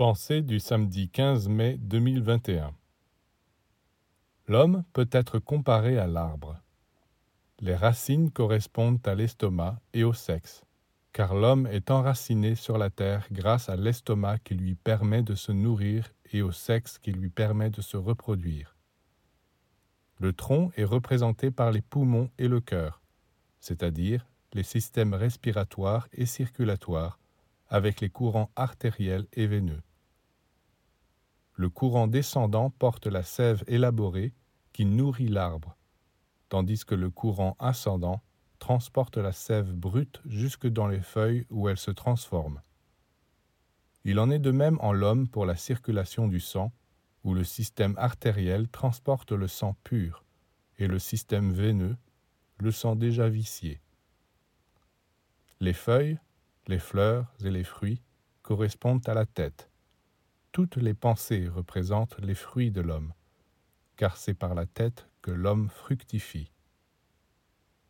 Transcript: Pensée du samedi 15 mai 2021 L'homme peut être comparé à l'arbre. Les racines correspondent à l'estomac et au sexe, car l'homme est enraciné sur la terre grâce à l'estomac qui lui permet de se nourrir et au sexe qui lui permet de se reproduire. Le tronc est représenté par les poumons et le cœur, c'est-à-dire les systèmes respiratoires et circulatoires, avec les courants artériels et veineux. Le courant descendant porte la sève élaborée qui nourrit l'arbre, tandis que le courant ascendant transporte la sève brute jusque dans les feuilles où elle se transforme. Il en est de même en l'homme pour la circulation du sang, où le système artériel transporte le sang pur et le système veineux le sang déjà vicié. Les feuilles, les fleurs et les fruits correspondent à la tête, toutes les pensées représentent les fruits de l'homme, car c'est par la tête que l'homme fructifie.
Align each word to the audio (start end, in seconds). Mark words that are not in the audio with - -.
Pensée 0.00 0.40
du 0.40 0.60
samedi 0.60 1.10
15 1.10 1.50
mai 1.50 1.76
2021 1.76 2.72
L'homme 4.48 4.82
peut 4.94 5.10
être 5.12 5.38
comparé 5.38 5.98
à 5.98 6.06
l'arbre. 6.06 6.58
Les 7.58 7.74
racines 7.74 8.30
correspondent 8.30 9.06
à 9.06 9.14
l'estomac 9.14 9.78
et 9.92 10.02
au 10.02 10.14
sexe, 10.14 10.64
car 11.12 11.34
l'homme 11.34 11.66
est 11.66 11.90
enraciné 11.90 12.54
sur 12.54 12.78
la 12.78 12.88
terre 12.88 13.26
grâce 13.30 13.68
à 13.68 13.76
l'estomac 13.76 14.38
qui 14.38 14.54
lui 14.54 14.74
permet 14.74 15.22
de 15.22 15.34
se 15.34 15.52
nourrir 15.52 16.08
et 16.32 16.40
au 16.40 16.50
sexe 16.50 16.98
qui 16.98 17.12
lui 17.12 17.28
permet 17.28 17.68
de 17.68 17.82
se 17.82 17.98
reproduire. 17.98 18.78
Le 20.18 20.32
tronc 20.32 20.72
est 20.78 20.84
représenté 20.84 21.50
par 21.50 21.72
les 21.72 21.82
poumons 21.82 22.30
et 22.38 22.48
le 22.48 22.62
cœur, 22.62 23.02
c'est-à-dire 23.60 24.26
les 24.54 24.62
systèmes 24.62 25.12
respiratoires 25.12 26.08
et 26.14 26.24
circulatoires, 26.24 27.18
avec 27.68 28.00
les 28.00 28.08
courants 28.08 28.50
artériels 28.56 29.26
et 29.34 29.46
veineux. 29.46 29.82
Le 31.60 31.68
courant 31.68 32.06
descendant 32.06 32.70
porte 32.70 33.06
la 33.06 33.22
sève 33.22 33.64
élaborée 33.66 34.32
qui 34.72 34.86
nourrit 34.86 35.28
l'arbre, 35.28 35.76
tandis 36.48 36.86
que 36.86 36.94
le 36.94 37.10
courant 37.10 37.54
ascendant 37.58 38.22
transporte 38.60 39.18
la 39.18 39.32
sève 39.32 39.70
brute 39.70 40.22
jusque 40.24 40.66
dans 40.66 40.86
les 40.86 41.02
feuilles 41.02 41.44
où 41.50 41.68
elle 41.68 41.76
se 41.76 41.90
transforme. 41.90 42.62
Il 44.06 44.18
en 44.20 44.30
est 44.30 44.38
de 44.38 44.50
même 44.50 44.78
en 44.80 44.94
l'homme 44.94 45.28
pour 45.28 45.44
la 45.44 45.54
circulation 45.54 46.28
du 46.28 46.40
sang, 46.40 46.72
où 47.24 47.34
le 47.34 47.44
système 47.44 47.94
artériel 47.98 48.66
transporte 48.66 49.32
le 49.32 49.46
sang 49.46 49.76
pur 49.84 50.24
et 50.78 50.86
le 50.86 50.98
système 50.98 51.52
veineux 51.52 51.98
le 52.56 52.70
sang 52.70 52.96
déjà 52.96 53.28
vicié. 53.28 53.82
Les 55.60 55.74
feuilles, 55.74 56.18
les 56.68 56.78
fleurs 56.78 57.34
et 57.44 57.50
les 57.50 57.64
fruits 57.64 58.00
correspondent 58.40 59.06
à 59.06 59.12
la 59.12 59.26
tête, 59.26 59.69
toutes 60.52 60.76
les 60.76 60.94
pensées 60.94 61.48
représentent 61.48 62.18
les 62.20 62.34
fruits 62.34 62.70
de 62.70 62.80
l'homme, 62.80 63.12
car 63.96 64.16
c'est 64.16 64.34
par 64.34 64.54
la 64.54 64.66
tête 64.66 65.08
que 65.22 65.30
l'homme 65.30 65.68
fructifie. 65.68 66.50